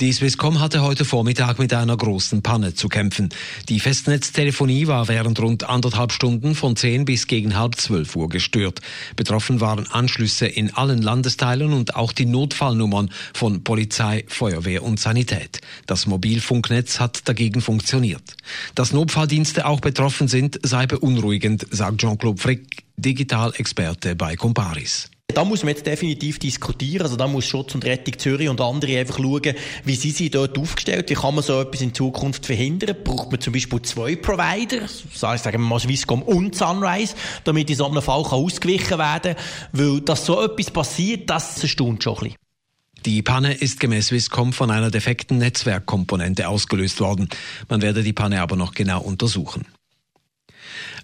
Die 0.00 0.14
Swisscom 0.14 0.60
hatte 0.60 0.80
heute 0.80 1.04
Vormittag 1.04 1.58
mit 1.58 1.74
einer 1.74 1.94
großen 1.94 2.40
Panne 2.40 2.72
zu 2.72 2.88
kämpfen. 2.88 3.28
Die 3.68 3.80
Festnetztelefonie 3.80 4.86
war 4.86 5.08
während 5.08 5.38
rund 5.40 5.68
anderthalb 5.68 6.10
Stunden 6.12 6.54
von 6.54 6.74
10 6.74 7.04
bis 7.04 7.26
gegen 7.26 7.58
halb 7.58 7.74
zwölf 7.74 8.16
Uhr 8.16 8.30
gestört. 8.30 8.80
Betroffen 9.14 9.60
waren 9.60 9.86
Anschlüsse 9.90 10.46
in 10.46 10.72
allen 10.72 11.02
Landesteilen 11.02 11.74
und 11.74 11.96
auch 11.96 12.12
die 12.12 12.24
Notfallnummern 12.24 13.10
von 13.34 13.62
Polizei, 13.62 14.24
Feuerwehr 14.26 14.84
und 14.84 14.98
Sanität. 14.98 15.60
Das 15.84 16.06
Mobilfunknetz 16.06 16.98
hat 16.98 17.28
dagegen 17.28 17.60
funktioniert. 17.60 18.22
Dass 18.74 18.94
Notfalldienste 18.94 19.66
auch 19.66 19.80
betroffen 19.80 20.28
sind, 20.28 20.60
sei 20.62 20.86
beunruhigend, 20.86 21.66
sagt 21.72 22.00
Jean-Claude 22.00 22.40
Frick, 22.40 22.84
Digitalexperte 22.96 24.16
bei 24.16 24.34
Comparis. 24.36 25.10
Da 25.32 25.44
muss 25.44 25.62
man 25.62 25.74
jetzt 25.74 25.86
definitiv 25.86 26.38
diskutieren. 26.38 27.02
Also 27.02 27.16
da 27.16 27.26
muss 27.26 27.44
Schutz 27.44 27.74
und 27.74 27.84
Rettung 27.84 28.18
Zürich 28.18 28.48
und 28.48 28.60
andere 28.60 28.98
einfach 28.98 29.18
schauen, 29.18 29.54
wie 29.84 29.94
sie 29.94 30.10
sich 30.10 30.30
dort 30.30 30.58
aufgestellt. 30.58 31.10
Wie 31.10 31.14
kann 31.14 31.34
man 31.34 31.44
so 31.44 31.60
etwas 31.60 31.80
in 31.80 31.94
Zukunft 31.94 32.46
verhindern? 32.46 32.96
Braucht 33.04 33.30
man 33.30 33.40
zum 33.40 33.52
Beispiel 33.52 33.82
zwei 33.82 34.16
Provider, 34.16 34.86
sagen 35.12 35.62
wir 35.62 35.68
mal 35.68 35.80
Swisscom 35.80 36.22
und 36.22 36.54
Sunrise, 36.54 37.14
damit 37.44 37.70
in 37.70 37.76
so 37.76 37.86
einem 37.86 38.02
Fall 38.02 38.22
ausgewichen 38.22 38.98
werden 38.98 39.34
kann. 39.34 39.44
Weil, 39.72 40.00
dass 40.00 40.26
so 40.26 40.42
etwas 40.42 40.70
passiert, 40.70 41.28
das 41.30 41.62
erstaunt 41.62 42.02
schon 42.02 42.14
ein 42.14 42.20
bisschen. 42.20 42.36
Die 43.06 43.22
Panne 43.22 43.54
ist 43.54 43.80
gemäß 43.80 44.08
Swisscom 44.08 44.52
von 44.52 44.70
einer 44.70 44.90
defekten 44.90 45.38
Netzwerkkomponente 45.38 46.48
ausgelöst 46.48 47.00
worden. 47.00 47.30
Man 47.68 47.80
werde 47.80 48.02
die 48.02 48.12
Panne 48.12 48.42
aber 48.42 48.56
noch 48.56 48.74
genau 48.74 49.00
untersuchen. 49.00 49.64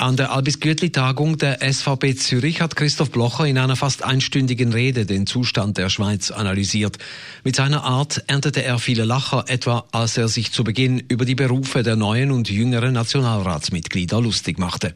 An 0.00 0.16
der 0.16 0.32
Albis 0.32 0.60
Gürtli-Tagung 0.60 1.36
der 1.36 1.58
SVP 1.60 2.14
Zürich 2.16 2.62
hat 2.62 2.74
Christoph 2.74 3.10
Blocher 3.10 3.44
in 3.44 3.58
einer 3.58 3.76
fast 3.76 4.02
einstündigen 4.02 4.72
Rede 4.72 5.04
den 5.04 5.26
Zustand 5.26 5.76
der 5.76 5.90
Schweiz 5.90 6.30
analysiert. 6.30 6.96
Mit 7.44 7.56
seiner 7.56 7.84
Art 7.84 8.24
erntete 8.26 8.62
er 8.62 8.78
viele 8.78 9.04
Lacher, 9.04 9.44
etwa 9.48 9.84
als 9.92 10.16
er 10.16 10.28
sich 10.28 10.52
zu 10.52 10.64
Beginn 10.64 11.00
über 11.08 11.26
die 11.26 11.34
Berufe 11.34 11.82
der 11.82 11.96
neuen 11.96 12.30
und 12.30 12.48
jüngeren 12.48 12.94
Nationalratsmitglieder 12.94 14.22
lustig 14.22 14.58
machte. 14.58 14.94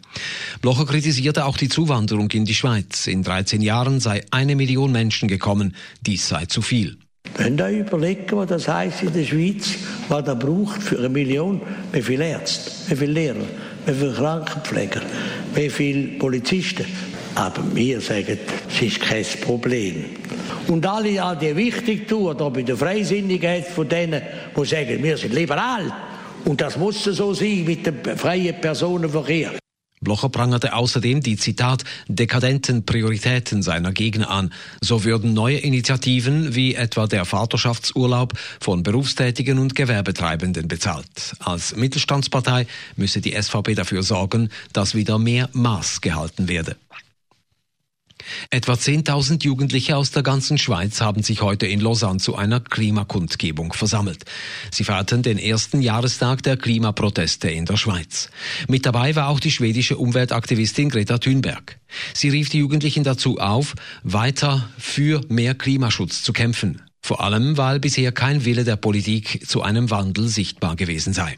Blocher 0.62 0.86
kritisierte 0.86 1.44
auch 1.44 1.58
die 1.58 1.68
Zuwanderung 1.68 2.30
in 2.30 2.46
die 2.46 2.54
Schweiz. 2.54 3.06
In 3.06 3.22
13 3.22 3.60
Jahren 3.60 4.00
sei 4.00 4.22
eine 4.30 4.56
Million 4.56 4.90
Menschen 4.90 5.28
gekommen. 5.28 5.76
Dies 6.00 6.26
sei 6.30 6.46
zu 6.46 6.62
viel. 6.62 6.96
Wenn 7.36 7.58
da 7.58 7.68
überlegen, 7.68 8.24
was 8.38 8.48
das 8.48 8.68
heißt 8.68 9.02
in 9.02 9.12
der 9.12 9.24
Schweiz, 9.24 9.74
was 10.08 10.26
er 10.26 10.36
braucht 10.36 10.82
für 10.82 10.96
eine 10.96 11.10
Million, 11.10 11.60
wie 11.92 12.00
viele 12.00 12.26
Ärzte, 12.26 12.70
wie 12.88 12.96
viele 12.96 13.12
Lehrer, 13.12 13.44
wie 13.86 13.92
viele 13.92 14.12
Krankenpfleger, 14.12 15.00
wie 15.54 15.70
viele 15.70 16.18
Polizisten. 16.18 16.86
Aber 17.34 17.62
wir 17.74 18.00
sagen, 18.00 18.38
es 18.68 18.82
ist 18.82 19.00
kein 19.00 19.24
Problem. 19.44 20.04
Und 20.68 20.86
alle, 20.86 21.22
all 21.22 21.36
die 21.36 21.54
wichtig 21.56 22.06
tun, 22.06 22.36
da 22.36 22.48
bei 22.48 22.62
der 22.62 22.76
Freisinnigkeit 22.76 23.66
von 23.66 23.88
denen, 23.88 24.22
die 24.56 24.64
sagen, 24.64 25.02
wir 25.02 25.16
sind 25.16 25.34
liberal. 25.34 25.92
Und 26.44 26.60
das 26.60 26.76
muss 26.76 27.02
so 27.02 27.34
sein 27.34 27.64
mit 27.64 27.86
dem 27.86 28.16
freien 28.16 28.60
Personenverkehr. 28.60 29.63
Blocher 30.04 30.28
prangerte 30.28 30.74
außerdem 30.74 31.20
die 31.20 31.36
Zitat 31.36 31.82
dekadenten 32.06 32.86
Prioritäten 32.86 33.62
seiner 33.62 33.92
Gegner 33.92 34.30
an. 34.30 34.52
So 34.80 35.02
würden 35.02 35.34
neue 35.34 35.58
Initiativen 35.58 36.54
wie 36.54 36.74
etwa 36.74 37.06
der 37.06 37.24
Vaterschaftsurlaub 37.24 38.34
von 38.60 38.82
Berufstätigen 38.82 39.58
und 39.58 39.74
Gewerbetreibenden 39.74 40.68
bezahlt. 40.68 41.34
Als 41.40 41.74
Mittelstandspartei 41.74 42.66
müsse 42.96 43.20
die 43.20 43.32
SVP 43.32 43.74
dafür 43.74 44.02
sorgen, 44.02 44.50
dass 44.72 44.94
wieder 44.94 45.18
mehr 45.18 45.48
Maß 45.52 46.00
gehalten 46.00 46.48
werde. 46.48 46.76
Etwa 48.50 48.74
10.000 48.74 49.44
Jugendliche 49.44 49.96
aus 49.96 50.10
der 50.10 50.22
ganzen 50.22 50.58
Schweiz 50.58 51.00
haben 51.00 51.22
sich 51.22 51.42
heute 51.42 51.66
in 51.66 51.80
Lausanne 51.80 52.18
zu 52.18 52.36
einer 52.36 52.60
Klimakundgebung 52.60 53.72
versammelt. 53.72 54.24
Sie 54.70 54.84
feierten 54.84 55.22
den 55.22 55.38
ersten 55.38 55.80
Jahrestag 55.80 56.42
der 56.42 56.56
Klimaproteste 56.56 57.50
in 57.50 57.64
der 57.64 57.76
Schweiz. 57.76 58.30
Mit 58.68 58.86
dabei 58.86 59.16
war 59.16 59.28
auch 59.28 59.40
die 59.40 59.50
schwedische 59.50 59.96
Umweltaktivistin 59.96 60.90
Greta 60.90 61.18
Thunberg. 61.18 61.78
Sie 62.12 62.28
rief 62.28 62.48
die 62.48 62.58
Jugendlichen 62.58 63.04
dazu 63.04 63.38
auf, 63.38 63.74
weiter 64.02 64.68
für 64.78 65.20
mehr 65.28 65.54
Klimaschutz 65.54 66.22
zu 66.22 66.32
kämpfen. 66.32 66.83
Vor 67.04 67.22
allem, 67.22 67.58
weil 67.58 67.80
bisher 67.80 68.12
kein 68.12 68.46
Wille 68.46 68.64
der 68.64 68.76
Politik 68.76 69.46
zu 69.46 69.60
einem 69.60 69.90
Wandel 69.90 70.26
sichtbar 70.26 70.74
gewesen 70.74 71.12
sei. 71.12 71.36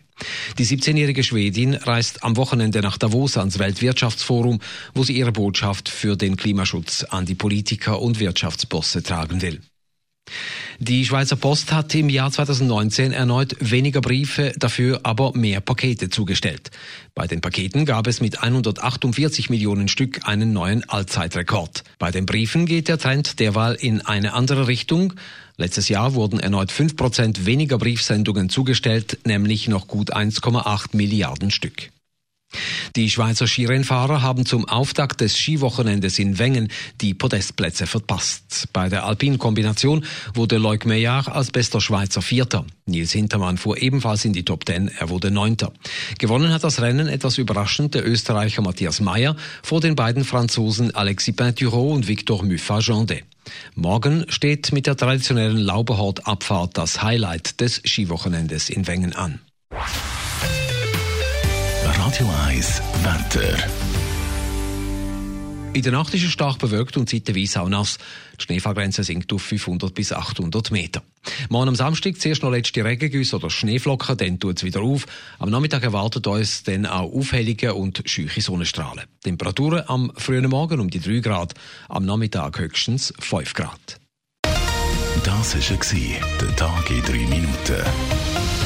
Die 0.59 0.65
17-jährige 0.65 1.25
Schwedin 1.25 1.75
reist 1.75 2.23
am 2.23 2.37
Wochenende 2.37 2.83
nach 2.83 2.99
Davos 2.99 3.37
ans 3.37 3.59
Weltwirtschaftsforum, 3.59 4.61
wo 4.95 5.03
sie 5.03 5.15
ihre 5.19 5.33
Botschaft 5.33 5.89
für 5.89 6.17
den 6.17 6.37
Klimaschutz 6.37 7.03
an 7.03 7.27
die 7.27 7.35
Politiker 7.35 8.01
und 8.01 8.21
Wirtschaftsbosse 8.21 9.03
tragen 9.03 9.43
will. 9.43 9.61
Die 10.79 11.07
Schweizer 11.07 11.37
Post 11.37 11.73
hat 11.73 11.95
im 11.95 12.11
Jahr 12.11 12.31
2019 12.31 13.13
erneut 13.13 13.57
weniger 13.61 14.03
Briefe, 14.03 14.53
dafür 14.59 15.01
aber 15.05 15.33
mehr 15.35 15.61
Pakete 15.61 16.11
zugestellt. 16.11 16.71
Bei 17.15 17.27
den 17.27 17.41
Paketen 17.41 17.87
gab 17.87 18.07
es 18.07 18.21
mit 18.21 18.43
148 18.43 19.49
Millionen 19.49 19.89
Stück 19.89 20.29
einen 20.29 20.53
neuen 20.53 20.87
Allzeitrekord. 20.89 21.83
Bei 21.99 22.11
den 22.11 22.27
Briefen 22.27 22.67
geht 22.67 22.89
der 22.89 22.99
Trend 22.99 23.41
derweil 23.41 23.75
in 23.75 24.03
eine 24.03 24.35
andere 24.35 24.69
Richtung. 24.69 25.15
Letztes 25.57 25.89
Jahr 25.89 26.13
wurden 26.13 26.41
erneut 26.41 26.71
5% 26.71 27.47
weniger 27.47 27.79
Briefsendungen 27.79 28.51
zugestellt, 28.51 29.19
nämlich 29.25 29.69
noch 29.69 29.89
gut 29.89 30.15
1,8 30.15 30.95
Milliarden 30.95 31.51
Stück. 31.51 31.91
Die 32.97 33.11
Schweizer 33.11 33.47
Skirennfahrer 33.47 34.23
haben 34.23 34.47
zum 34.47 34.67
Auftakt 34.67 35.21
des 35.21 35.37
Skiwochenendes 35.37 36.19
in 36.19 36.39
Wengen 36.39 36.69
die 37.03 37.13
Podestplätze 37.13 37.87
verpasst. 37.87 38.69
Bei 38.73 38.89
der 38.89 39.05
Alpin-Kombination 39.05 40.03
wurde 40.33 40.57
Leuk 40.57 40.87
Meillard 40.87 41.29
als 41.29 41.51
bester 41.51 41.83
Schweizer 41.83 42.23
Vierter. 42.23 42.65
Nils 42.87 43.13
Hintermann 43.13 43.59
fuhr 43.59 43.77
ebenfalls 43.77 44.25
in 44.25 44.33
die 44.33 44.47
Top 44.47 44.65
Ten, 44.65 44.89
er 44.89 45.11
wurde 45.11 45.31
Neunter. 45.31 45.75
Gewonnen 46.19 46.55
hat 46.55 46.65
das 46.65 46.81
Rennen 46.81 47.07
etwas 47.07 47.37
überraschend 47.37 47.95
der 47.95 48.09
Österreicher 48.09 48.63
Matthias 48.63 49.01
Meyer 49.01 49.37
vor 49.63 49.83
den 49.83 49.95
beiden 49.95 50.25
Franzosen 50.25 50.95
Alexis 50.95 51.37
Pinturault 51.37 51.97
und 51.97 52.09
Victor 52.09 52.43
Muffat-Gendet. 52.43 53.25
Morgen 53.75 54.25
steht 54.31 54.73
mit 54.73 54.87
der 54.87 54.97
traditionellen 54.97 55.59
Lauberhort-Abfahrt 55.59 56.79
das 56.79 57.03
Highlight 57.03 57.61
des 57.61 57.83
Skiwochenendes 57.85 58.71
in 58.71 58.87
Wengen 58.87 59.13
an. 59.13 59.41
Radio 62.17 62.33
1 62.47 62.83
Wetter. 63.03 63.59
In 65.75 65.83
der 65.83 65.93
Nacht 65.93 66.15
ist 66.15 66.25
es 66.25 66.31
stark 66.31 66.59
bewölkt 66.59 66.97
und 66.97 67.11
zeitweise 67.11 67.61
auch 67.61 67.69
nass. 67.69 67.99
Die 68.41 68.45
Schneefallgrenze 68.45 69.05
sinkt 69.05 69.31
auf 69.35 69.43
500 69.43 69.93
bis 69.93 70.15
800 70.15 70.71
Meter. 70.71 71.03
Morgen 71.51 71.69
am 71.69 71.75
Samstag 71.75 72.19
zuerst 72.19 72.43
noch 72.43 72.51
letzte 72.51 72.83
Regengüsse 72.83 73.37
oder 73.37 73.51
Schneeflocken, 73.51 74.17
dann 74.17 74.41
tut 74.41 74.57
es 74.57 74.65
wieder 74.65 74.81
auf. 74.81 75.05
Am 75.39 75.51
Nachmittag 75.51 75.83
erwartet 75.83 76.27
uns 76.27 76.63
dann 76.63 76.87
auch 76.87 77.13
Aufhellungen 77.13 77.73
und 77.73 78.03
scheuche 78.07 78.41
Sonnenstrahlen. 78.41 79.05
Temperaturen 79.23 79.83
am 79.87 80.11
frühen 80.17 80.49
Morgen 80.49 80.81
um 80.81 80.89
die 80.89 81.01
3 81.01 81.19
Grad, 81.21 81.53
am 81.91 82.07
Nachmittag 82.07 82.59
höchstens 82.59 83.13
5 83.19 83.53
Grad. 83.53 84.01
Das 85.23 85.55
war 85.55 86.21
der 86.41 86.57
Tag 86.57 86.91
in 86.91 87.03
3 87.03 87.13
Minuten. 87.13 88.66